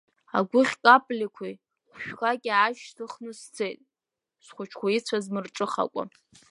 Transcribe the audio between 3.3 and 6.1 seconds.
сцеит, схәыҷқәа ицәаз мырҿыхакәа.